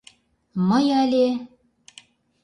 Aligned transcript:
Мый 0.67 0.85
але... 1.01 1.27